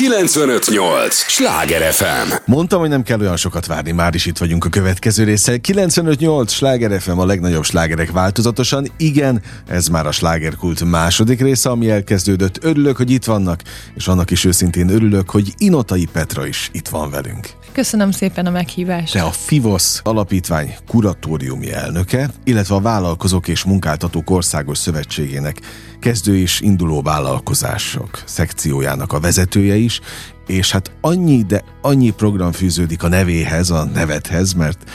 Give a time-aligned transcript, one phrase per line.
[0.00, 1.14] 958!
[1.14, 2.32] Sláger FM!
[2.44, 5.58] Mondtam, hogy nem kell olyan sokat várni, már is itt vagyunk a következő résszel.
[5.58, 6.52] 958!
[6.52, 8.86] Sláger FM a legnagyobb slágerek változatosan.
[8.96, 12.64] Igen, ez már a slágerkult második része, ami elkezdődött.
[12.64, 13.62] Örülök, hogy itt vannak,
[13.94, 17.48] és annak is őszintén örülök, hogy Inotai Petra is itt van velünk.
[17.72, 19.12] Köszönöm szépen a meghívást.
[19.12, 25.60] Te a FIVOS alapítvány kuratóriumi elnöke, illetve a Vállalkozók és Munkáltatók Országos Szövetségének
[26.00, 30.00] kezdő és induló vállalkozások szekciójának a vezetője is,
[30.46, 34.90] és hát annyi, de annyi program fűződik a nevéhez, a nevethez, mert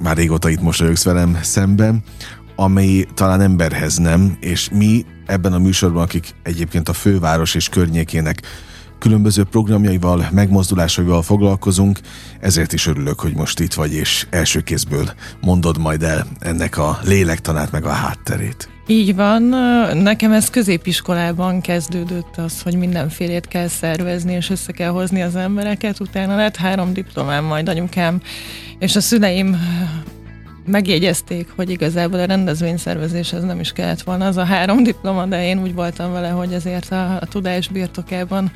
[0.00, 2.02] már régóta itt mosolyogsz velem szemben,
[2.56, 8.42] amely talán emberhez nem, és mi ebben a műsorban, akik egyébként a főváros és környékének
[9.00, 11.98] különböző programjaival, megmozdulásaival foglalkozunk,
[12.40, 16.98] ezért is örülök, hogy most itt vagy, és első kézből mondod majd el ennek a
[17.04, 18.68] lélektanát meg a hátterét.
[18.86, 19.42] Így van,
[19.96, 26.00] nekem ez középiskolában kezdődött az, hogy mindenfélét kell szervezni, és össze kell hozni az embereket,
[26.00, 28.20] utána lett három diplomám majd anyukám,
[28.78, 29.56] és a szüleim
[30.66, 35.62] megjegyezték, hogy igazából a rendezvényszervezéshez nem is kellett volna az a három diploma, de én
[35.62, 38.52] úgy voltam vele, hogy ezért a, a tudás birtokában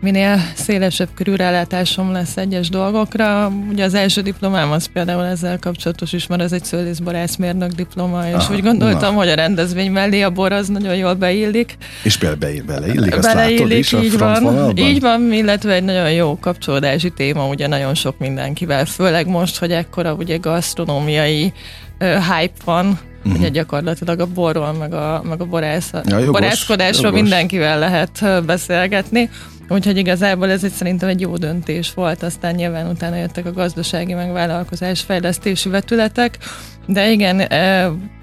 [0.00, 3.52] minél szélesebb körű rálátásom lesz egyes dolgokra.
[3.70, 8.34] Ugye az első diplomám az például ezzel kapcsolatos is, mert ez egy szőlészbarászmérnök diploma, és
[8.34, 9.18] Aha, úgy gondoltam, na.
[9.18, 11.76] hogy a rendezvény mellé a bor az nagyon jól beillik.
[12.02, 16.12] És be, be, beleillik, azt beleillik, látod is így van, így van, illetve egy nagyon
[16.12, 21.52] jó kapcsolódási téma, ugye nagyon sok mindenkivel, főleg most, hogy ekkora ugye gasztronómiai
[22.00, 23.40] uh, hype van, Uh-huh.
[23.40, 27.20] Ugye gyakorlatilag a borról, meg a, meg a borász, ja, jogos, borászkodásról jogos.
[27.20, 29.30] mindenkivel lehet beszélgetni.
[29.68, 34.14] Úgyhogy igazából ez egy szerintem egy jó döntés volt, aztán nyilván utána jöttek a gazdasági
[34.14, 36.38] meg vállalkozás fejlesztési vetületek,
[36.86, 37.40] de igen,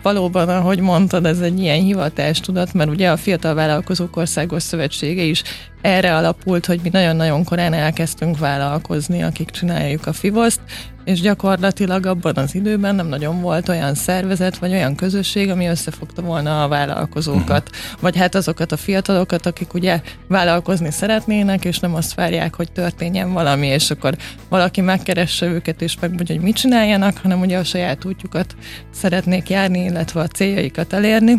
[0.03, 5.43] valóban, ahogy mondtad, ez egy ilyen hivatástudat, mert ugye a Fiatal Vállalkozók Országos Szövetsége is
[5.81, 10.59] erre alapult, hogy mi nagyon-nagyon korán elkezdtünk vállalkozni, akik csináljuk a FIVOSzt,
[11.03, 16.21] és gyakorlatilag abban az időben nem nagyon volt olyan szervezet, vagy olyan közösség, ami összefogta
[16.21, 18.01] volna a vállalkozókat, uh-huh.
[18.01, 23.33] vagy hát azokat a fiatalokat, akik ugye vállalkozni szeretnének, és nem azt várják, hogy történjen
[23.33, 24.15] valami, és akkor
[24.49, 28.55] valaki megkeresse őket, és megmondja, hogy mit csináljanak, hanem ugye a saját útjukat
[28.93, 31.35] szeretnék járni, illetve a céljaikat elérni.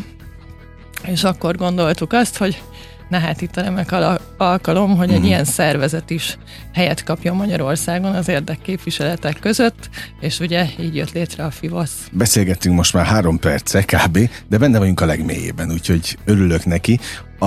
[1.07, 2.63] És akkor gondoltuk azt, hogy
[3.09, 3.95] na hát itt a remek
[4.37, 5.25] alkalom, hogy egy mm.
[5.25, 6.39] ilyen szervezet is
[6.73, 12.09] helyet kapjon Magyarországon az érdekképviseletek között, és ugye így jött létre a FIVASZ.
[12.13, 17.01] Beszélgettünk most már három perce kb., de benne vagyunk a legmélyében, úgyhogy örülök neki.
[17.39, 17.47] A,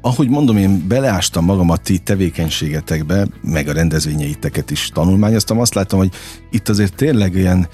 [0.00, 5.98] ahogy mondom, én beleástam magam a ti tevékenységetekbe, meg a rendezvényeiteket is tanulmányoztam, azt látom,
[5.98, 6.10] hogy
[6.50, 7.68] itt azért tényleg ilyen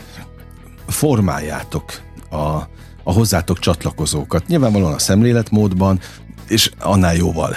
[0.86, 1.92] formáljátok
[2.30, 2.36] a,
[3.02, 4.46] a hozzátok csatlakozókat.
[4.46, 6.00] Nyilvánvalóan a szemléletmódban,
[6.48, 7.56] és annál jóval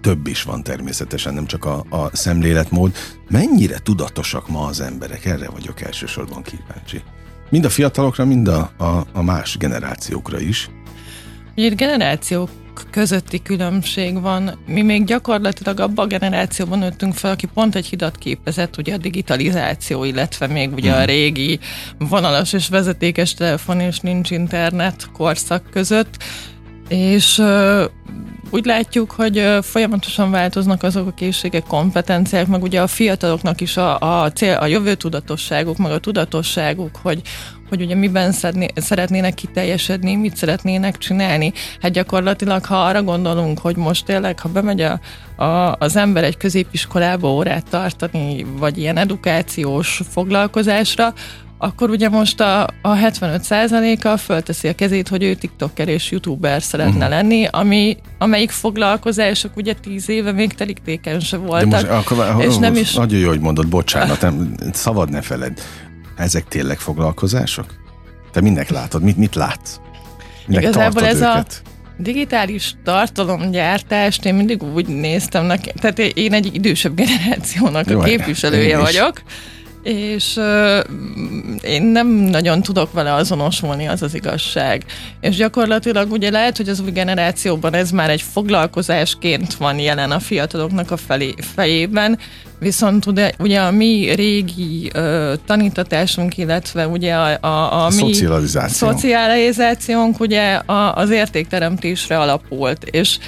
[0.00, 2.96] több is van természetesen, nem csak a, a szemléletmód.
[3.28, 5.24] Mennyire tudatosak ma az emberek?
[5.24, 7.02] Erre vagyok elsősorban kíváncsi.
[7.50, 10.70] Mind a fiatalokra, mind a, a, a más generációkra is.
[11.56, 12.50] Ugye generációk
[12.90, 14.58] közötti különbség van.
[14.66, 18.98] Mi még gyakorlatilag abban a generációban nőttünk fel, aki pont egy hidat képezett, ugye a
[18.98, 21.06] digitalizáció, illetve még ugye a mhm.
[21.06, 21.58] régi
[21.98, 26.16] vonalas és vezetékes telefon és nincs internet korszak között
[26.88, 27.42] és
[28.50, 33.98] úgy látjuk, hogy folyamatosan változnak azok a készségek, kompetenciák, meg ugye a fiataloknak is a,
[33.98, 37.22] a cél, a jövő tudatosságuk, meg a tudatosságuk, hogy,
[37.72, 38.32] hogy ugye miben
[38.74, 41.52] szeretnének kiteljesedni, mit szeretnének csinálni.
[41.80, 45.00] Hát gyakorlatilag, ha arra gondolunk, hogy most tényleg, ha bemegy a,
[45.42, 51.14] a, az ember egy középiskolába órát tartani, vagy ilyen edukációs foglalkozásra,
[51.58, 56.94] akkor ugye most a, a 75%-a fölteszi a kezét, hogy ő TikToker és YouTuber szeretne
[56.94, 57.10] uh-huh.
[57.10, 61.68] lenni, ami, amelyik foglalkozások ugye 10 éve még teliktéken se voltak.
[61.68, 62.94] De most, akkor, és nem is...
[62.94, 65.60] Nagyon jó, hogy mondod, bocsánat, nem, szabad ne feled.
[66.22, 67.66] Ezek tényleg foglalkozások?
[68.32, 69.76] Te mindnek látod, mit, mit látsz?
[70.46, 71.62] Minek Igazából ez őket?
[71.64, 75.46] a digitális tartalomgyártást én mindig úgy néztem
[75.80, 79.22] tehát én egy idősebb generációnak Jó, a képviselője vagyok,
[79.82, 80.78] és uh,
[81.62, 84.84] én nem nagyon tudok vele azonosulni, az az igazság.
[85.20, 90.20] És gyakorlatilag ugye lehet, hogy az új generációban ez már egy foglalkozásként van jelen a
[90.20, 92.18] fiataloknak a felé, fejében,
[92.62, 97.94] Viszont ugye, ugye a mi régi uh, tanítatásunk, illetve ugye a, a, a, a mi
[97.94, 98.88] szocializáció.
[98.88, 103.18] szocializációnk ugye a, az értékteremtésre alapult, és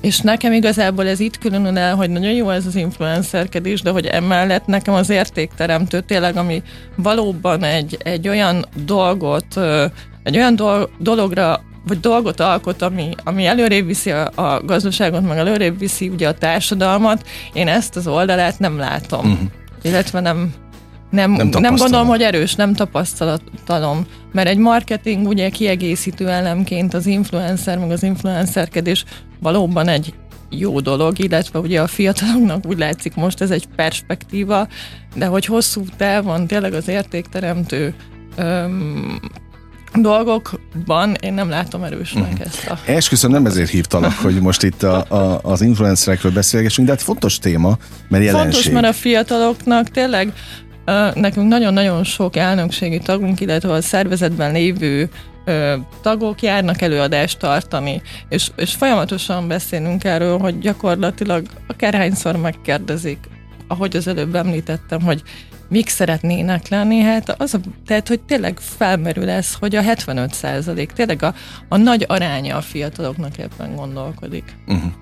[0.00, 4.06] és nekem igazából ez itt különül el, hogy nagyon jó ez az influencerkedés, de hogy
[4.06, 6.62] emellett nekem az értékteremtő tényleg, ami
[6.96, 9.60] valóban egy, egy olyan dolgot,
[10.22, 10.60] egy olyan
[10.98, 16.28] dologra vagy dolgot alkot, ami, ami előrébb viszi a, a gazdaságot, meg előrébb viszi ugye
[16.28, 19.30] a társadalmat, én ezt az oldalát nem látom.
[19.30, 19.48] Uh-huh.
[19.82, 20.52] Illetve nem,
[21.10, 27.06] nem, nem, nem gondolom, hogy erős, nem tapasztalatalom, mert egy marketing ugye kiegészítő elemként az
[27.06, 29.04] influencer, meg az influencerkedés
[29.40, 30.14] valóban egy
[30.50, 34.68] jó dolog, illetve ugye a fiataloknak úgy látszik most ez egy perspektíva,
[35.14, 37.94] de hogy hosszú távon tényleg az értékteremtő
[38.36, 39.20] öm,
[39.94, 42.40] dolgokban én nem látom erősnek uh-huh.
[42.46, 42.78] ezt a...
[42.86, 47.38] Esküszöm, nem ezért hívtalak, hogy most itt a, a, az influencerekről beszélgessünk, de hát fontos
[47.38, 47.78] téma,
[48.08, 48.52] mert jelenség.
[48.52, 50.32] Fontos, mert a fiataloknak tényleg
[51.14, 55.10] nekünk nagyon-nagyon sok elnökségi tagunk, illetve a szervezetben lévő
[56.02, 63.18] tagok járnak előadást tartani, és, és folyamatosan beszélünk erről, hogy gyakorlatilag akárhányszor megkérdezik,
[63.68, 65.22] ahogy az előbb említettem, hogy
[65.68, 70.92] mik szeretnének lenni, hát az a, tehát, hogy tényleg felmerül ez, hogy a 75 százalék,
[70.92, 71.34] tényleg a,
[71.68, 74.56] a nagy aránya a fiataloknak ebben gondolkodik.
[74.66, 74.92] Uh-huh.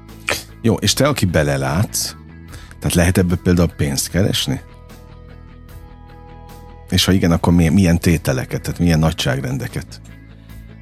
[0.62, 2.16] Jó, és te, aki belelátsz,
[2.78, 4.60] tehát lehet ebből például pénzt keresni?
[6.90, 10.00] És ha igen, akkor milyen, milyen tételeket, tehát milyen nagyságrendeket?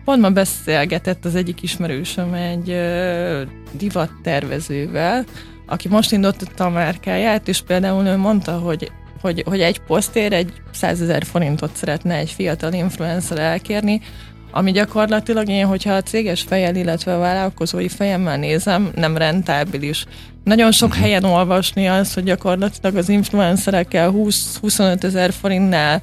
[0.07, 3.41] Pont ma beszélgetett az egyik ismerősöm egy uh,
[3.73, 5.25] divattervezővel,
[5.67, 10.53] aki most indította a márkáját, és például ő mondta, hogy hogy, hogy egy posztér egy
[10.73, 14.01] 100 ezer forintot szeretne egy fiatal influencer elkérni,
[14.51, 20.05] ami gyakorlatilag én, hogyha a céges fejjel, illetve a vállalkozói fejemmel nézem, nem rentábilis.
[20.45, 21.05] Nagyon sok uh-huh.
[21.05, 26.03] helyen olvasni az, hogy gyakorlatilag az influencerekkel 20-25 ezer forintnál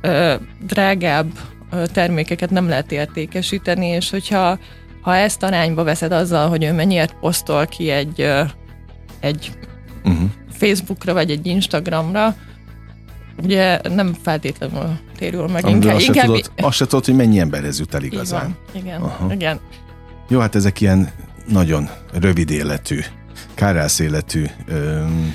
[0.00, 0.34] ö,
[0.66, 1.57] drágább ö,
[1.92, 4.58] termékeket nem lehet értékesíteni, és hogyha
[5.00, 8.32] ha ezt arányba veszed azzal, hogy ő mennyiért posztol ki egy,
[9.20, 9.50] egy
[10.04, 10.30] uh-huh.
[10.50, 12.34] Facebookra vagy egy Instagramra,
[13.42, 15.68] ugye nem feltétlenül térül meg.
[15.68, 16.24] Inkább, azt, inkább...
[16.24, 18.56] Se tudod, azt se tudod, hogy mennyi emberhez jut el igazán.
[18.72, 19.32] Igen, Aha.
[19.32, 19.60] igen.
[20.28, 21.10] Jó, hát ezek ilyen
[21.48, 23.00] nagyon rövid életű,
[23.54, 25.34] kárász életű öm,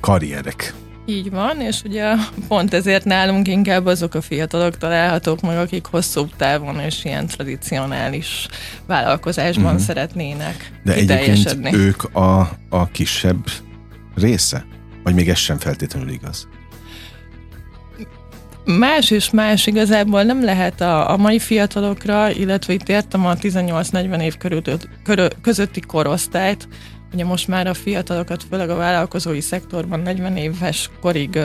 [0.00, 0.74] karrierek.
[1.12, 2.14] Így van, és ugye
[2.48, 8.48] pont ezért nálunk inkább azok a fiatalok találhatók meg, akik hosszú távon és ilyen tradicionális
[8.86, 9.80] vállalkozásban uh-huh.
[9.80, 13.44] szeretnének De egyébként ők a, a kisebb
[14.14, 14.64] része?
[15.02, 16.48] Vagy még ez sem feltétlenül igaz?
[18.64, 24.22] Más és más igazából nem lehet a, a mai fiatalokra, illetve itt értem a 18-40
[24.22, 24.62] év körül,
[25.04, 26.68] körül, közötti korosztályt,
[27.14, 31.38] ugye most már a fiatalokat, főleg a vállalkozói szektorban 40 éves korig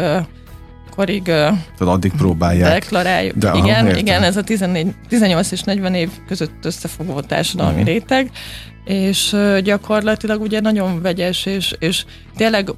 [0.98, 2.72] korig Tehát addig próbálják.
[2.72, 3.36] Deklaráljuk.
[3.36, 7.88] De, igen, aha, igen, ez a 14, 18 és 40 év között összefogó társadalmi uh-huh.
[7.88, 8.32] réteg,
[8.86, 12.06] és gyakorlatilag ugye nagyon vegyes, és, és
[12.36, 12.70] tényleg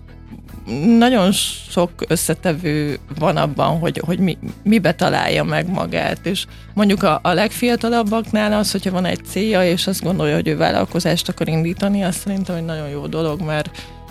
[0.98, 1.32] nagyon
[1.70, 7.34] sok összetevő van abban, hogy, hogy mi, mibe találja meg magát, és mondjuk a, a
[7.34, 12.20] legfiatalabbaknál az, hogyha van egy célja, és azt gondolja, hogy ő vállalkozást akar indítani, azt
[12.20, 13.70] szerintem egy nagyon jó dolog, mert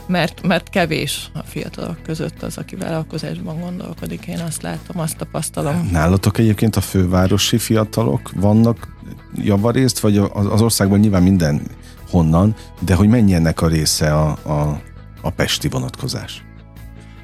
[0.08, 4.26] mert, mert kevés a fiatalok között az, aki vállalkozásban gondolkodik.
[4.26, 5.88] Én azt látom, azt tapasztalom.
[5.92, 8.88] Nálatok egyébként a fővárosi fiatalok vannak
[9.34, 11.62] javarészt, vagy az országban nyilván minden
[12.10, 14.80] honnan, de hogy mennyi ennek a része a, a,
[15.22, 16.47] a pesti vonatkozás?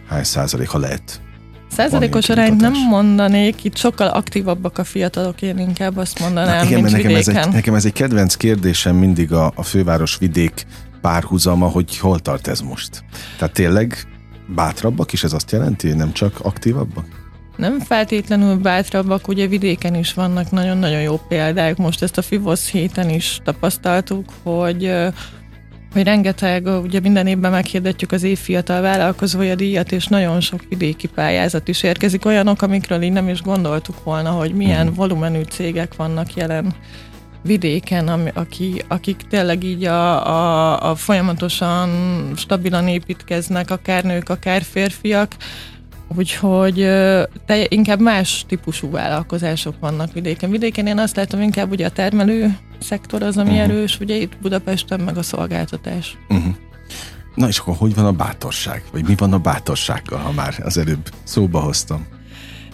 [0.09, 1.21] Hány százalék, ha lehet?
[1.71, 6.81] Százalékos arányt nem mondanék, itt sokkal aktívabbak a fiatalok, én inkább azt mondanám, Na, igen,
[6.81, 7.37] mint nekem vidéken.
[7.37, 10.67] ez, egy, nekem ez egy kedvenc kérdésem mindig a, a főváros vidék
[11.01, 13.05] párhuzama, hogy hol tart ez most.
[13.39, 14.07] Tehát tényleg
[14.55, 17.05] bátrabbak is ez azt jelenti, nem csak aktívabbak?
[17.57, 21.77] Nem feltétlenül bátrabbak, ugye vidéken is vannak nagyon-nagyon jó példák.
[21.77, 24.93] Most ezt a FIVOSZ héten is tapasztaltuk, hogy
[25.95, 31.07] hogy rengeteg, ugye minden évben meghirdetjük az év fiatal vállalkozója díjat, és nagyon sok vidéki
[31.07, 34.97] pályázat is érkezik, olyanok, amikről így nem is gondoltuk volna, hogy milyen uh-huh.
[34.97, 36.75] volumenű cégek vannak jelen
[37.43, 41.91] vidéken, ami, aki, akik tényleg így a, a, a folyamatosan
[42.37, 45.37] stabilan építkeznek, akár nők, akár férfiak,
[46.17, 46.75] Úgyhogy
[47.47, 50.51] te, inkább más típusú vállalkozások vannak vidéken.
[50.51, 53.65] Vidéken én azt látom, inkább ugye a termelő szektor az, ami uh-huh.
[53.65, 56.19] erős, ugye itt Budapesten meg a szolgáltatás.
[56.29, 56.55] Uh-huh.
[57.35, 58.83] Na és akkor hogy van a bátorság?
[58.93, 62.07] Vagy mi van a bátorsággal, ha már az előbb szóba hoztam?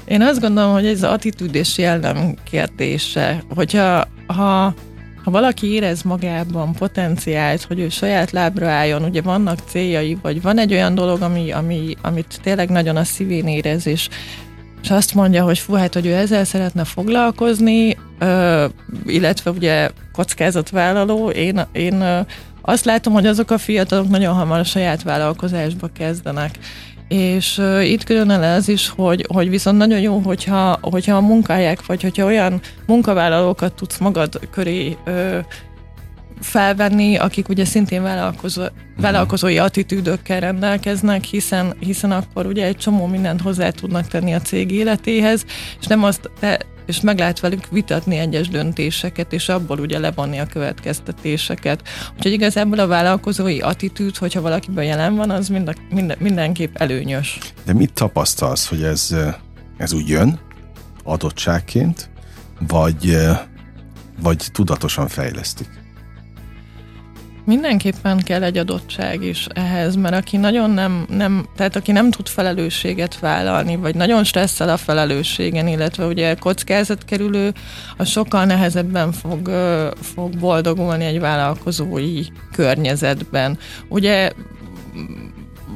[0.04, 3.42] Én azt gondolom, hogy ez az attitűd és jellem kérdése.
[3.54, 4.75] Hogyha ha
[5.25, 10.59] ha valaki érez magában potenciált, hogy ő saját lábra álljon, ugye vannak céljai, vagy van
[10.59, 14.09] egy olyan dolog, ami, ami, amit tényleg nagyon a szívén érez, és,
[14.82, 18.64] és azt mondja, hogy fú, hát, hogy ő ezzel szeretne foglalkozni, ö,
[19.06, 22.20] illetve ugye kockázatvállaló, én, én ö,
[22.62, 26.58] azt látom, hogy azok a fiatalok nagyon hamar a saját vállalkozásba kezdenek.
[27.08, 31.87] És uh, itt külön ez is, hogy, hogy viszont nagyon jó, hogyha, hogyha a munkáják,
[31.87, 35.38] vagy hogyha olyan munkavállalókat tudsz magad köré uh,
[36.40, 38.70] felvenni, akik ugye szintén vállalkozó, mhm.
[38.97, 44.70] vállalkozói attitűdökkel rendelkeznek, hiszen, hiszen akkor ugye egy csomó mindent hozzá tudnak tenni a cég
[44.70, 45.44] életéhez,
[45.80, 50.38] és nem azt, de, és meg lehet velük vitatni egyes döntéseket, és abból ugye levonni
[50.38, 51.82] a következtetéseket.
[52.16, 57.38] Úgyhogy igazából a vállalkozói attitűd, hogyha valakiben jelen van, az mind, minden, mindenképp előnyös.
[57.64, 59.16] De mit tapasztalsz, hogy ez,
[59.76, 60.38] ez úgy jön
[61.04, 62.11] adottságként,
[62.68, 63.16] vagy,
[64.23, 65.79] vagy tudatosan fejlesztik?
[67.50, 72.28] Mindenképpen kell egy adottság is ehhez, mert aki nagyon nem, nem, tehát aki nem tud
[72.28, 77.52] felelősséget vállalni, vagy nagyon stresszel a felelősségen, illetve ugye kockázatkerülő,
[77.97, 79.50] az sokkal nehezebben fog,
[80.00, 83.59] fog boldogulni egy vállalkozói környezetben.
[83.88, 84.30] Ugye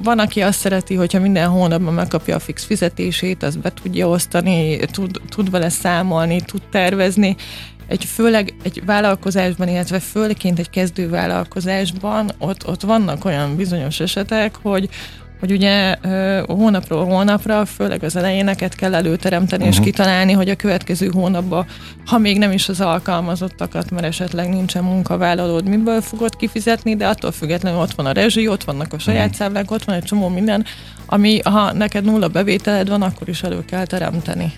[0.02, 4.76] van, aki azt szereti, hogyha minden hónapban megkapja a fix fizetését, azt be tudja osztani,
[4.76, 7.36] tud, tud vele számolni, tud tervezni
[7.86, 14.56] egy főleg egy vállalkozásban, illetve főleként egy kezdő vállalkozásban, ott, ott vannak olyan bizonyos esetek,
[14.62, 14.88] hogy,
[15.40, 15.96] hogy ugye
[16.46, 19.68] hónapról hónapra, főleg az elejéneket kell előteremteni uh-huh.
[19.68, 19.84] és mhm.
[19.84, 21.66] kitalálni, hogy a következő hónapban,
[22.06, 27.32] ha még nem is az alkalmazottakat, mert esetleg nincsen munkavállalód, miből fogod kifizetni, de attól
[27.32, 29.38] függetlenül ott van a rezsi, ott vannak a saját uh-huh.
[29.38, 30.64] számlák, ott van egy csomó minden,
[31.06, 34.52] ami ha neked nulla bevételed van, akkor is elő kell teremteni.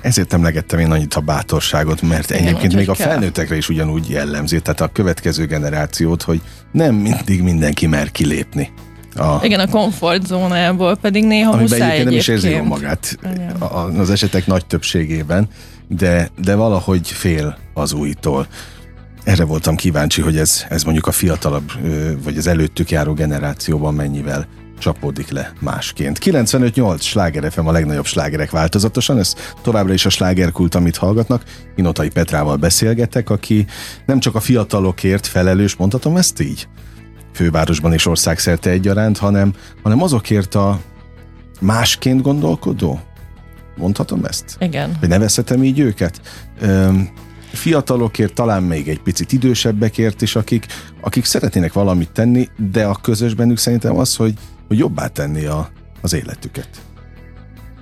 [0.00, 4.60] Ezért emlegettem én annyit a bátorságot, mert Igen, egyébként még a felnőttekre is ugyanúgy jellemzi,
[4.60, 6.40] tehát a következő generációt, hogy
[6.72, 8.72] nem mindig mindenki mer kilépni.
[9.16, 12.04] A, Igen, a komfortzónából pedig néha muszáj egyébként.
[12.04, 13.18] nem is érzi magát
[13.58, 15.48] a, az esetek nagy többségében,
[15.88, 18.46] de, de valahogy fél az újtól.
[19.24, 21.72] Erre voltam kíváncsi, hogy ez, ez mondjuk a fiatalabb,
[22.24, 24.46] vagy az előttük járó generációban mennyivel
[24.78, 26.18] csapódik le másként.
[26.24, 31.42] 95-8 sláger FM a legnagyobb slágerek változatosan, ez továbbra is a slágerkult, amit hallgatnak.
[31.76, 33.66] Inotai Petrával beszélgetek, aki
[34.06, 36.68] nem csak a fiatalokért felelős, mondhatom ezt így?
[37.32, 40.80] Fővárosban és országszerte egyaránt, hanem, hanem azokért a
[41.60, 43.00] másként gondolkodó?
[43.76, 44.56] Mondhatom ezt?
[44.58, 44.96] Igen.
[45.00, 46.20] Hogy nevezhetem így őket?
[46.62, 47.08] Üm,
[47.52, 50.66] fiatalokért, talán még egy picit idősebbekért is, akik,
[51.00, 54.34] akik szeretnének valamit tenni, de a közös bennük szerintem az, hogy
[54.72, 55.68] hogy jobbá tenni a,
[56.00, 56.68] az életüket.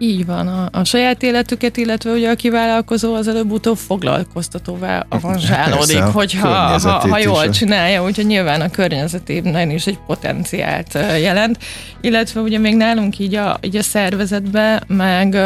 [0.03, 6.13] Így van, a, a saját életüket, illetve ugye a kivállalkozó az előbb-utóbb foglalkoztatóvá avanzsálódik, Persze,
[6.13, 7.57] hogyha ha, ha jól is.
[7.57, 11.59] csinálja, úgyhogy nyilván a környezetében is egy potenciált jelent,
[12.01, 15.37] illetve ugye még nálunk így a, így a szervezetben, meg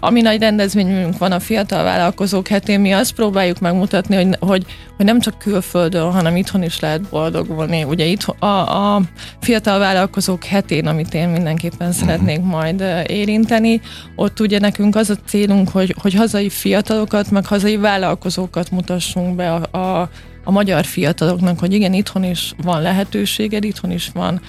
[0.00, 4.64] ami nagy rendezvényünk van a fiatal vállalkozók hetén, mi azt próbáljuk megmutatni, hogy, hogy,
[4.96, 7.84] hogy nem csak külföldön, hanem itthon is lehet boldogulni.
[7.84, 8.46] Ugye itt a,
[8.94, 9.00] a
[9.40, 13.80] fiatal vállalkozók hetén, amit én mindenképpen szeretnék majd érinteni,
[14.16, 19.52] ott ugye nekünk az a célunk, hogy, hogy hazai fiatalokat, meg hazai vállalkozókat mutassunk be
[19.52, 20.10] a, a,
[20.44, 24.40] a magyar fiataloknak, hogy igen, itthon is van lehetőséged, itthon is van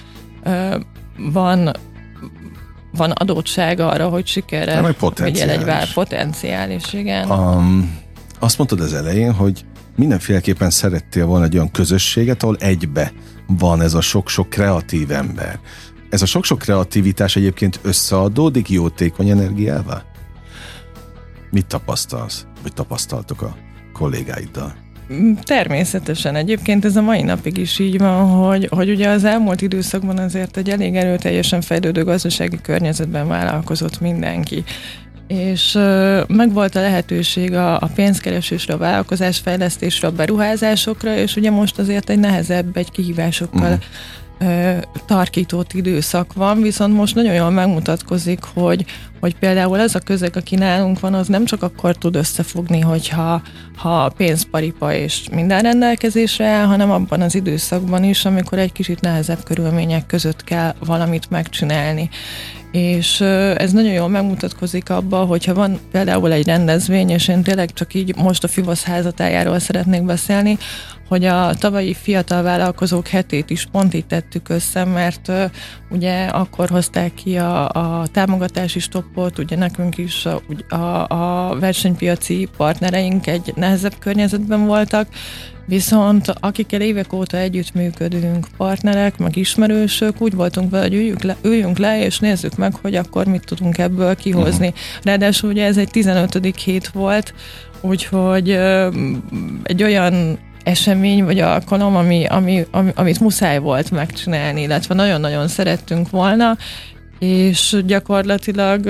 [1.16, 1.72] van
[2.96, 7.30] van adottság arra, hogy sikerre Nem, vigyel egy vár potenciális, igen.
[7.30, 8.00] Um,
[8.38, 9.64] azt mondtad az elején, hogy
[9.96, 13.12] mindenféleképpen szerettél volna egy olyan közösséget, ahol egybe
[13.46, 15.60] van ez a sok-sok kreatív ember.
[16.10, 20.02] Ez a sok-sok kreativitás egyébként összeadódik jótékony energiával?
[21.50, 23.56] Mit tapasztalsz, vagy tapasztaltok a
[23.92, 24.81] kollégáiddal?
[25.42, 26.34] Természetesen.
[26.34, 30.56] Egyébként ez a mai napig is így van, hogy, hogy ugye az elmúlt időszakban azért
[30.56, 34.64] egy elég erőteljesen fejlődő gazdasági környezetben vállalkozott mindenki
[35.26, 35.78] és
[36.26, 42.18] megvolt a lehetőség a, a pénzkeresésre, a vállalkozásfejlesztésre, a beruházásokra, és ugye most azért egy
[42.18, 43.84] nehezebb, egy kihívásokkal uh-huh
[45.06, 48.84] tarkított időszak van, viszont most nagyon jól megmutatkozik, hogy,
[49.22, 53.42] hogy például ez a közeg, aki nálunk van, az nem csak akkor tud összefogni, hogyha
[53.76, 59.44] ha pénzparipa és minden rendelkezésre áll, hanem abban az időszakban is, amikor egy kicsit nehezebb
[59.44, 62.10] körülmények között kell valamit megcsinálni.
[62.72, 63.20] És
[63.56, 68.16] ez nagyon jól megmutatkozik abba, hogyha van például egy rendezvény, és én tényleg csak így
[68.16, 70.58] most a Fivasz házatájáról szeretnék beszélni,
[71.12, 75.32] hogy a tavalyi fiatal vállalkozók hetét is pont így tettük össze, mert
[75.90, 78.78] ugye akkor hozták ki a, a támogatási
[79.12, 85.08] stoppot, ugye nekünk is a, a, a versenypiaci partnereink egy nehezebb környezetben voltak,
[85.66, 91.78] Viszont akikkel évek óta együttműködünk, partnerek, meg ismerősök, úgy voltunk vele, hogy üljünk le, üljünk
[91.78, 94.66] le, és nézzük meg, hogy akkor mit tudunk ebből kihozni.
[94.66, 94.82] Uh-huh.
[95.02, 96.54] Ráadásul ugye ez egy 15.
[96.64, 97.34] hét volt,
[97.80, 98.50] úgyhogy
[99.62, 106.10] egy olyan esemény vagy alkalom, ami, ami, ami, amit muszáj volt megcsinálni, illetve nagyon-nagyon szerettünk
[106.10, 106.56] volna,
[107.22, 108.86] és gyakorlatilag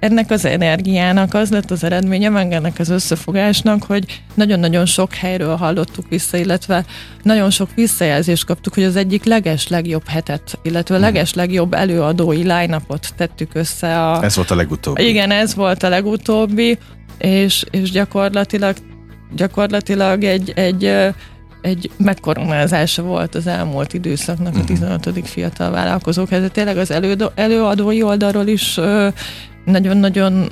[0.00, 5.56] ennek az energiának az lett az eredménye, meg ennek az összefogásnak, hogy nagyon-nagyon sok helyről
[5.56, 6.84] hallottuk vissza, illetve
[7.22, 11.06] nagyon sok visszajelzést kaptuk, hogy az egyik leges legjobb hetet, illetve a mhm.
[11.06, 12.80] leges legjobb előadói line
[13.16, 14.10] tettük össze.
[14.10, 14.24] A...
[14.24, 15.08] Ez volt a legutóbbi.
[15.08, 16.78] Igen, ez volt a legutóbbi,
[17.18, 18.76] és, és gyakorlatilag
[19.34, 21.12] gyakorlatilag egy, egy
[21.60, 25.06] egy megkoronázása volt az elmúlt időszaknak a 15.
[25.06, 25.24] Mhm.
[25.24, 26.32] fiatal vállalkozók.
[26.32, 26.92] Ez tényleg az
[27.34, 28.80] előadói oldalról is
[29.64, 30.48] nagyon-nagyon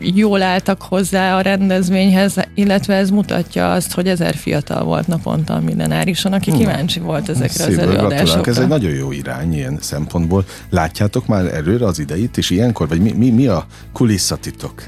[0.00, 5.60] jól álltak hozzá a rendezvényhez, illetve ez mutatja azt, hogy ezer fiatal volt naponta a
[5.60, 8.50] millenárison, aki kíváncsi volt ezekre Szép, az előadásokra.
[8.50, 10.44] Ez egy nagyon jó irány ilyen szempontból.
[10.70, 14.82] Látjátok már előre az ideit, és ilyenkor, vagy mi, mi, mi a kulisszatitok?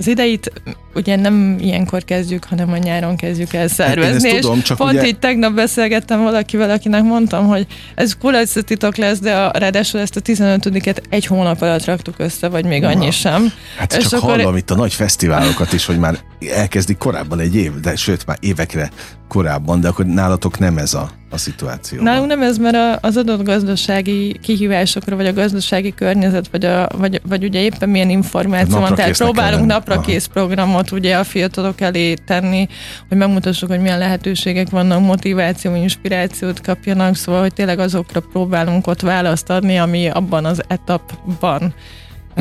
[0.00, 0.52] Az ideit
[0.94, 4.28] ugye nem ilyenkor kezdjük, hanem a nyáron kezdjük el szervezni.
[4.28, 5.06] Én tudom, csak pont ugye...
[5.06, 8.16] így tegnap beszélgettem valakivel, akinek mondtam, hogy ez
[8.64, 12.84] titok lesz, de a, ráadásul ezt a 15-et egy hónap alatt raktuk össze, vagy még
[12.84, 13.10] annyi Na.
[13.10, 13.52] sem.
[13.78, 14.36] Hát és csak akkor...
[14.36, 16.18] hallom itt a nagy fesztiválokat is, hogy már
[16.54, 18.90] elkezdik korábban egy év, de sőt már évekre
[19.28, 22.02] korábban, de akkor nálatok nem ez a, a szituáció.
[22.02, 27.20] Nálunk nem ez, mert az adott gazdasági kihívásokra, vagy a gazdasági környezet, vagy, a, vagy,
[27.28, 32.14] vagy ugye éppen milyen információ van, tehát próbálunk napra kész programot ugye a fiatalok elé
[32.14, 32.68] tenni,
[33.08, 39.00] hogy megmutassuk, hogy milyen lehetőségek vannak, motiváció, inspirációt kapjanak, szóval, hogy tényleg azokra próbálunk ott
[39.00, 41.74] választ adni, ami abban az etapban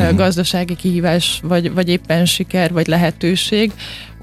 [0.03, 0.17] uh-huh.
[0.17, 3.71] gazdasági kihívás, vagy, vagy éppen siker, vagy lehetőség.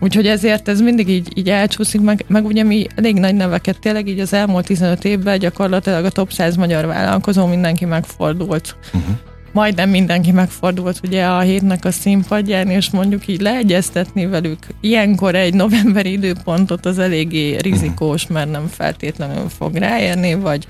[0.01, 4.09] Úgyhogy ezért ez mindig így, így elcsúszik, meg, meg ugye mi elég nagy neveket, tényleg
[4.09, 8.77] így az elmúlt 15 évben gyakorlatilag a top 100 magyar vállalkozó mindenki megfordult.
[8.95, 9.17] Uh-huh
[9.53, 15.55] majdnem mindenki megfordult ugye a hétnek a színpadján, és mondjuk így leegyeztetni velük ilyenkor egy
[15.55, 20.67] novemberi időpontot az eléggé rizikós, mert nem feltétlenül fog ráérni, vagy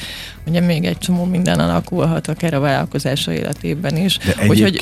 [0.47, 4.19] ugye még egy csomó minden alakulhat akár a vállalkozása életében is.
[4.49, 4.81] Úgyhogy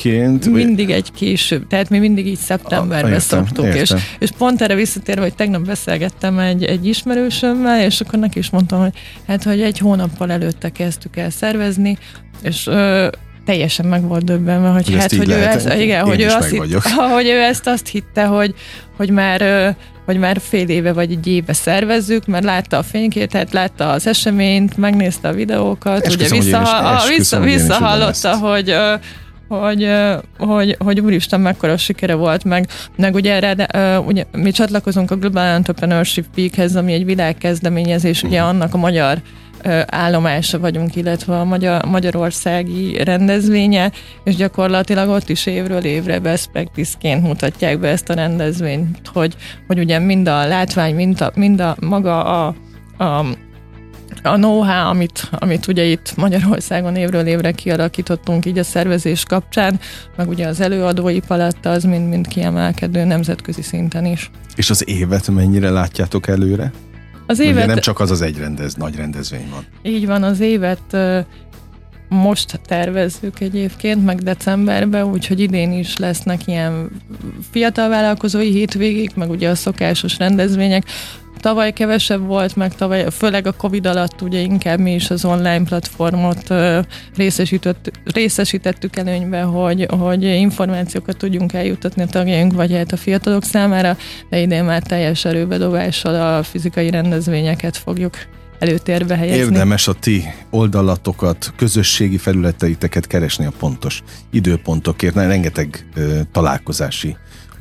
[0.51, 3.97] mindig egy később, tehát mi mindig így szeptemberben a, értem, szoktuk, értem.
[3.97, 8.49] És, és pont erre visszatérve, hogy tegnap beszélgettem egy, egy ismerősömmel, és akkor neki is
[8.49, 8.93] mondtam, hogy
[9.27, 11.97] hát, hogy egy hónappal előtte kezdtük el szervezni,
[12.41, 13.07] és ö,
[13.45, 16.83] teljesen meg volt döbbenve, hogy, hogy hát, hogy ő, ezt, igen, hogy ő, azt hitt,
[17.15, 18.53] hogy ő ezt azt hitte, hogy,
[18.97, 23.53] hogy már hogy már fél éve vagy egy éve szervezzük, mert látta a fénykét, tehát
[23.53, 28.75] látta az eseményt, megnézte a videókat, esküszöm, ugye vissza, is, vissza, visszahallotta, hogy
[29.47, 29.89] hogy,
[30.37, 35.43] hogy, hogy úristen, mekkora sikere volt, meg, meg ugye erre, ugye, mi csatlakozunk a Global
[35.45, 38.49] Entrepreneurship Weekhez, ami egy világkezdeményezés, ugye mhm.
[38.49, 39.17] annak a magyar
[39.85, 43.91] állomása vagyunk, illetve a Magyar, Magyarországi rendezvénye,
[44.23, 46.49] és gyakorlatilag ott is évről évre best
[47.01, 49.35] mutatják be ezt a rendezvényt, hogy,
[49.67, 52.55] hogy ugye mind a látvány, mind a, mind a maga a,
[52.97, 53.25] a
[54.23, 59.79] a know-how, amit, amit ugye itt Magyarországon évről évre kialakítottunk így a szervezés kapcsán,
[60.15, 64.31] meg ugye az előadói paletta az mind-mind kiemelkedő nemzetközi szinten is.
[64.55, 66.71] És az évet mennyire látjátok előre?
[67.25, 67.55] Az évet...
[67.55, 69.65] Ugye nem csak az az egy rendez, nagy rendezvény van.
[69.93, 70.97] Így van, az évet
[72.09, 76.89] most tervezzük egyébként, meg decemberben, úgyhogy idén is lesznek ilyen
[77.51, 80.83] fiatal vállalkozói hétvégék, meg ugye a szokásos rendezvények.
[81.45, 85.63] Tavaly kevesebb volt, meg tavaly, főleg a Covid alatt ugye inkább mi is az online
[85.63, 86.53] platformot
[88.13, 93.97] részesítettük előnybe, hogy, hogy információkat tudjunk eljutatni a tagjaink, vagy hát a fiatalok számára,
[94.29, 98.17] de idén már teljes erőbedobással a fizikai rendezvényeket fogjuk
[98.59, 99.43] előtérbe helyezni.
[99.43, 107.15] Érdemes a ti oldalatokat, közösségi felületeiteket keresni a pontos időpontokért, mert rengeteg ö, találkozási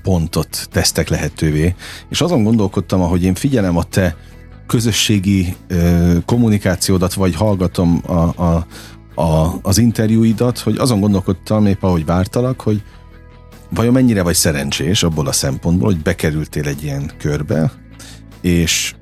[0.05, 1.75] pontot tesztek lehetővé.
[2.09, 4.17] És azon gondolkodtam, ahogy én figyelem a te
[4.67, 8.67] közösségi ö, kommunikációdat, vagy hallgatom a, a,
[9.23, 12.83] a, az interjúidat, hogy azon gondolkodtam épp ahogy vártalak, hogy
[13.71, 17.73] vajon mennyire vagy szerencsés abból a szempontból, hogy bekerültél egy ilyen körbe,
[18.41, 18.95] és,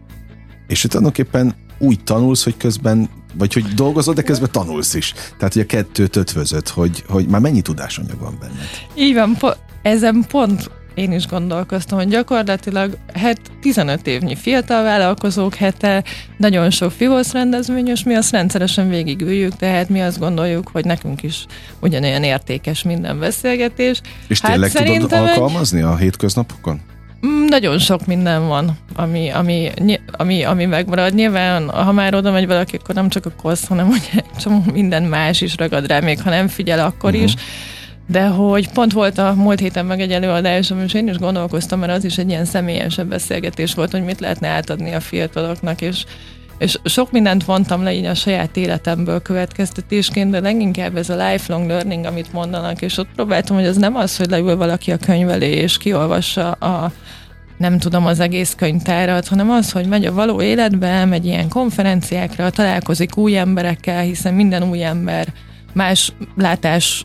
[0.66, 5.12] és tulajdonképpen úgy tanulsz, hogy közben, vagy hogy dolgozod, de közben tanulsz is.
[5.38, 8.68] Tehát, hogy a kettőt ötvözött, hogy, hogy már mennyi tudásanyag van benned.
[8.94, 15.54] Így van, po- ezen pont én is gondolkoztam, hogy gyakorlatilag hát 15 évnyi fiatal vállalkozók
[15.54, 16.04] hete,
[16.36, 21.22] nagyon sok FIVOSZ rendezvény, és mi azt rendszeresen végigüljük, tehát mi azt gondoljuk, hogy nekünk
[21.22, 21.46] is
[21.80, 24.00] ugyanolyan értékes minden beszélgetés.
[24.28, 25.84] És hát tényleg tudod alkalmazni egy...
[25.84, 26.80] a hétköznapokon?
[27.26, 29.70] Mm, nagyon sok minden van, ami, ami,
[30.12, 31.14] ami, ami megmarad.
[31.14, 34.64] Nyilván, ha már oda megy valaki, akkor nem csak a kosz, hanem hogy egy csomó
[34.72, 37.24] minden más is ragad rá, még ha nem figyel, akkor uh-huh.
[37.24, 37.34] is
[38.12, 41.92] de hogy pont volt a múlt héten meg egy előadás, és én is gondolkoztam, mert
[41.92, 46.04] az is egy ilyen személyesebb beszélgetés volt, hogy mit lehetne átadni a fiataloknak, és
[46.58, 51.68] és sok mindent vontam le így a saját életemből következtetésként, de leginkább ez a lifelong
[51.68, 55.28] learning, amit mondanak, és ott próbáltam, hogy az nem az, hogy leül valaki a könyv
[55.28, 56.92] elé, és kiolvassa a,
[57.58, 62.50] nem tudom, az egész könyvtárat, hanem az, hogy megy a való életbe, megy ilyen konferenciákra,
[62.50, 65.26] találkozik új emberekkel, hiszen minden új ember
[65.72, 67.04] más látás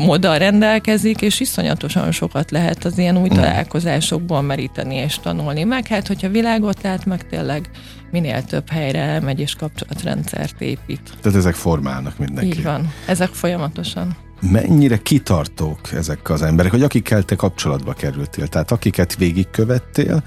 [0.00, 3.34] móddal rendelkezik, és iszonyatosan sokat lehet az ilyen új mm.
[3.34, 5.64] találkozásokból meríteni és tanulni.
[5.64, 7.70] Meg hát, hogyha világot lát, meg tényleg
[8.10, 11.16] minél több helyre elmegy és kapcsolatrendszert épít.
[11.20, 12.58] Tehát ezek formálnak mindenki.
[12.58, 14.16] Így van, ezek folyamatosan.
[14.40, 20.22] Mennyire kitartók ezek az emberek, hogy akikkel te kapcsolatba kerültél, tehát akiket végigkövettél,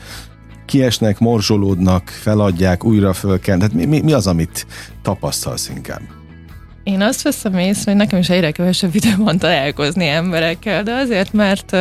[0.65, 3.57] kiesnek, morzsolódnak, feladják, újra föl kell.
[3.57, 4.67] Tehát mi, mi, mi az, amit
[5.01, 6.01] tapasztalsz inkább?
[6.83, 11.33] Én azt veszem észre, hogy nekem is egyre kevesebb idő van találkozni emberekkel, de azért,
[11.33, 11.77] mert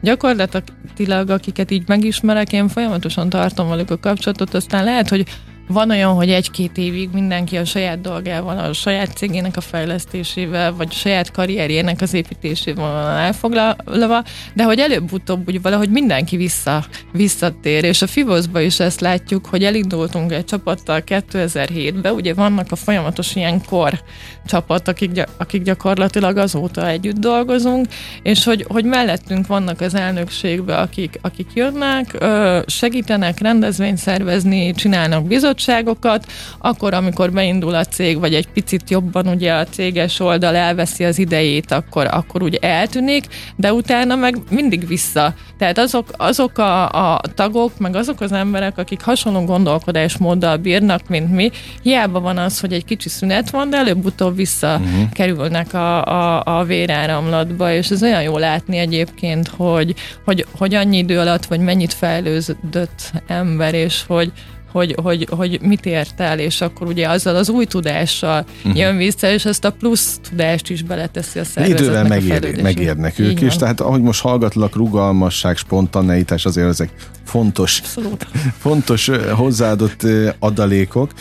[0.00, 5.24] gyakorlatilag akiket így megismerek, én folyamatosan tartom velük a kapcsolatot, aztán lehet, hogy
[5.72, 10.88] van olyan, hogy egy-két évig mindenki a saját dolgával, a saját cégének a fejlesztésével, vagy
[10.90, 17.84] a saját karrierjének az építésével van elfoglalva, de hogy előbb-utóbb úgy valahogy mindenki vissza, visszatér,
[17.84, 23.34] és a Fivoszba is ezt látjuk, hogy elindultunk egy csapattal 2007-ben, ugye vannak a folyamatos
[23.34, 24.00] ilyen kor
[24.46, 27.86] csapat, akik, akik gyakorlatilag azóta együtt dolgozunk,
[28.22, 32.24] és hogy, hogy mellettünk vannak az elnökségben, akik, akik jönnek,
[32.66, 36.26] segítenek rendezvényt szervezni, csinálnak bizottságot, bizottságokat,
[36.58, 41.18] akkor, amikor beindul a cég, vagy egy picit jobban ugye a céges oldal elveszi az
[41.18, 43.24] idejét, akkor, akkor ugye eltűnik,
[43.56, 45.34] de utána meg mindig vissza.
[45.58, 51.32] Tehát azok, azok a, a tagok, meg azok az emberek, akik hasonló gondolkodásmóddal bírnak, mint
[51.32, 51.50] mi,
[51.82, 55.76] hiába van az, hogy egy kicsi szünet van, de előbb-utóbb visszakerülnek mhm.
[55.76, 56.08] uh-huh.
[56.08, 59.94] a, a, a véráramlatba, és ez olyan jó látni egyébként, hogy,
[60.24, 64.32] hogy, hogy annyi idő alatt, vagy mennyit fejlődött ember, és hogy,
[64.72, 68.76] hogy, hogy, hogy mit ért el, és akkor ugye azzal az új tudással uh-huh.
[68.76, 73.40] jön vissza, és ezt a plusz tudást is beleteszi a szervezetnek Idővel megér, megérnek ők
[73.40, 76.90] is, tehát ahogy most hallgatlak, rugalmasság, spontaneitás, azért ezek
[77.24, 78.26] fontos, Abszolút.
[78.58, 80.06] fontos hozzáadott
[80.38, 81.12] adalékok,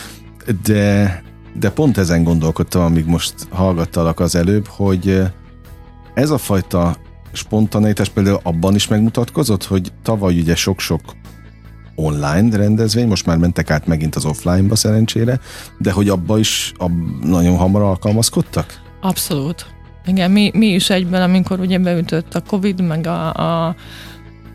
[0.63, 1.23] de,
[1.59, 5.21] de pont ezen gondolkodtam, amíg most hallgattalak az előbb, hogy
[6.13, 6.95] ez a fajta
[7.31, 11.01] spontaneitás például abban is megmutatkozott, hogy tavaly ugye sok-sok
[11.95, 15.39] online rendezvény, most már mentek át megint az offline-ba szerencsére,
[15.77, 16.91] de hogy abba is ab,
[17.23, 18.82] nagyon hamar alkalmazkodtak?
[19.01, 19.65] Abszolút.
[20.06, 23.75] Igen, mi, mi is egyben, amikor ugye beütött a Covid, meg a, a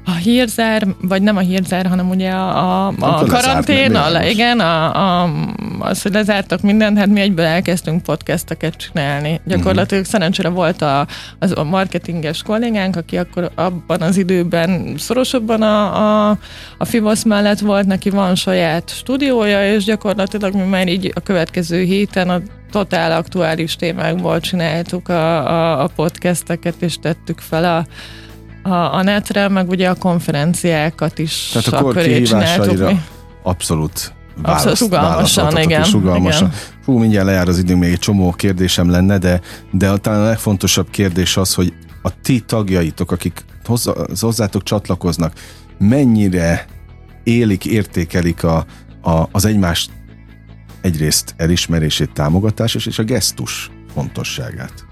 [0.09, 4.95] a hírzár, vagy nem a hírzár, hanem ugye a, a, a karantén, a, igen, a,
[5.23, 5.31] a,
[5.79, 9.41] az, hogy lezártak mindent, hát mi egyből elkezdtünk podcasteket csinálni.
[9.45, 10.07] Gyakorlatilag uh-huh.
[10.07, 11.07] szerencsére volt a,
[11.39, 16.39] az, a marketinges kollégánk, aki akkor abban az időben szorosabban a, a,
[16.79, 21.83] a Fivosz mellett volt, neki van saját stúdiója, és gyakorlatilag mi már így a következő
[21.83, 22.41] héten a
[22.71, 27.87] totál aktuális témákból csináltuk a, a, a podcasteket, és tettük fel a
[28.71, 32.91] a, a netre, meg ugye a konferenciákat is Tehát a kor kihívásaira
[33.43, 35.83] abszolút választ, Abszolút rugalmasan, igen.
[35.91, 36.49] Rugalmasan.
[36.49, 36.61] igen.
[36.83, 40.91] Fú, mindjárt lejár az idő, még egy csomó kérdésem lenne, de, de talán a legfontosabb
[40.91, 45.33] kérdés az, hogy a ti tagjaitok, akik hozzá, hozzátok csatlakoznak,
[45.79, 46.67] mennyire
[47.25, 48.67] élik, értékelik a,
[49.03, 49.91] a, az egymást
[50.81, 54.86] egyrészt elismerését, támogatását és a gesztus fontosságát.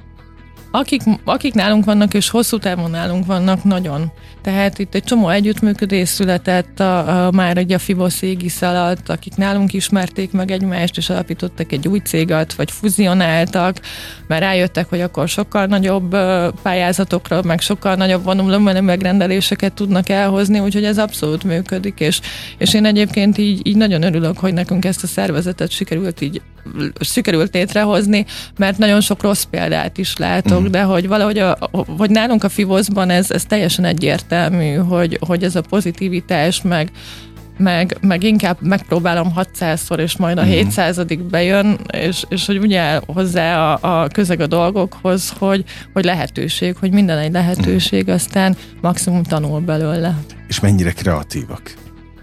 [0.76, 4.12] Akik, akik nálunk vannak, és hosszú távon nálunk vannak, nagyon.
[4.42, 9.36] Tehát itt egy csomó együttműködés született a, a, már egy a Fivosz égisz alatt, akik
[9.36, 13.80] nálunk ismerték meg egymást, és alapítottak egy új céget, vagy fuzionáltak,
[14.26, 16.16] mert rájöttek, hogy akkor sokkal nagyobb
[16.62, 22.20] pályázatokra, meg sokkal nagyobb volumenű megrendeléseket tudnak elhozni, úgyhogy ez abszolút működik, és,
[22.58, 26.42] és én egyébként így, így nagyon örülök, hogy nekünk ezt a szervezetet sikerült így
[27.00, 28.24] sikerült létrehozni,
[28.58, 30.70] mert nagyon sok rossz példát is látok, mm.
[30.70, 31.58] de hogy valahogy a,
[31.98, 36.90] hogy nálunk a Fivoszban ez, ez teljesen egyértelmű, hogy, hogy ez a pozitivitás, meg,
[37.56, 40.48] meg, meg inkább megpróbálom 600-szor, és majd a mm.
[40.48, 46.76] 700 bejön, és, és hogy ugye hozzá a, a közeg a dolgokhoz, hogy, hogy lehetőség,
[46.76, 48.12] hogy minden egy lehetőség, mm.
[48.12, 50.18] aztán maximum tanul belőle.
[50.48, 51.74] És mennyire kreatívak?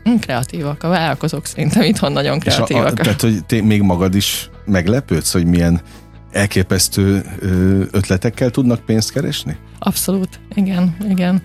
[0.03, 2.83] Hm, kreatívak, a vállalkozók szerintem itthon nagyon kreatívak.
[2.83, 5.81] És a, a, tehát, hogy te még magad is meglepődsz, hogy milyen
[6.31, 7.25] elképesztő
[7.91, 9.57] ötletekkel tudnak pénzt keresni?
[9.79, 11.41] Abszolút, igen, igen.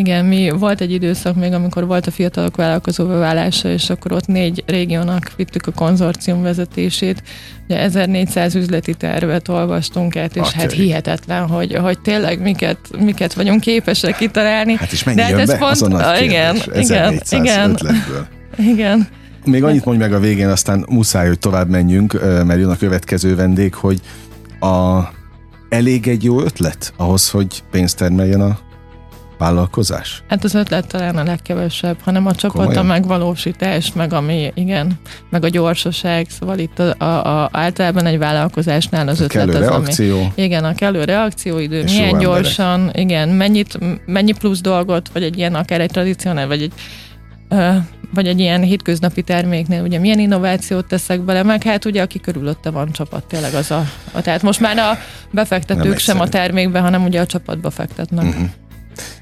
[0.00, 4.26] Igen, mi volt egy időszak még, amikor volt a fiatalok vállalkozó válása, és akkor ott
[4.26, 7.22] négy régiónak vittük a konzorcium vezetését.
[7.64, 10.58] Ugye 1400 üzleti tervet olvastunk át, és Atya.
[10.58, 14.76] hát hihetetlen, hogy, hogy tényleg miket, miket vagyunk képesek kitalálni.
[14.76, 15.56] Hát is mennyi De hát ez be?
[15.56, 17.78] pont, a igen, igen, igen,
[18.58, 19.08] igen.
[19.44, 23.34] Még annyit mondj meg a végén, aztán muszáj, hogy tovább menjünk, mert jön a következő
[23.34, 24.00] vendég, hogy
[24.60, 25.00] a,
[25.68, 28.58] elég egy jó ötlet ahhoz, hogy pénzt termeljen a
[29.40, 30.22] vállalkozás?
[30.28, 32.84] Hát az ötlet talán a legkevesebb, hanem a csapat, Komolyan?
[32.84, 34.92] a megvalósítás, meg ami, igen,
[35.30, 39.58] meg a gyorsaság, szóval itt a, a, a általában egy vállalkozásnál az a ötlet kellő
[39.58, 40.16] az, reakció.
[40.16, 40.32] ami...
[40.34, 42.98] Igen, a kellő reakcióidő, És milyen gyorsan, emberek.
[42.98, 46.72] igen, mennyit, mennyi plusz dolgot, vagy egy ilyen akár egy tradicionál, vagy egy
[48.14, 52.70] vagy egy ilyen hétköznapi terméknél, ugye milyen innovációt teszek bele, meg hát ugye aki körülötte
[52.70, 54.98] van csapat, tényleg az a, a tehát most már a
[55.30, 58.24] befektetők sem a termékbe, hanem ugye a csapatba fektetnek.
[58.24, 58.48] Uh-huh.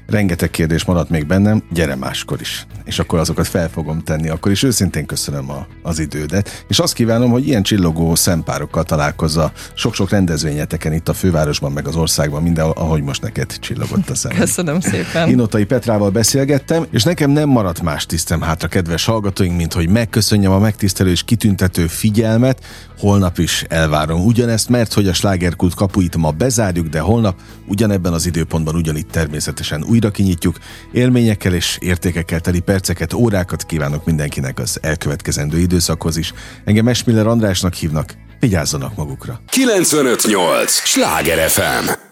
[0.09, 2.67] Rengeteg kérdés maradt még bennem, gyere máskor is.
[2.85, 6.65] És akkor azokat fel fogom tenni, akkor is őszintén köszönöm a, az idődet.
[6.67, 11.95] És azt kívánom, hogy ilyen csillogó szempárokkal találkozza sok-sok rendezvényeteken itt a fővárosban, meg az
[11.95, 14.37] országban, minden, ahogy most neked csillogott a szemem.
[14.37, 15.29] Köszönöm szépen.
[15.29, 20.51] Inotai Petrával beszélgettem, és nekem nem maradt más tisztem hátra, kedves hallgatóink, mint hogy megköszönjem
[20.51, 22.63] a megtisztelő és kitüntető figyelmet.
[22.99, 28.25] Holnap is elvárom ugyanezt, mert hogy a slágerkult kapuit ma bezárjuk, de holnap ugyanebben az
[28.25, 30.57] időpontban ugyanitt természetesen új újra kinyitjuk.
[30.91, 36.33] Élményekkel és értékekkel teli perceket, órákat kívánok mindenkinek az elkövetkezendő időszakhoz is.
[36.65, 39.41] Engem Esmiller Andrásnak hívnak, vigyázzanak magukra.
[39.49, 40.71] 958!
[40.71, 42.08] Sláger FM!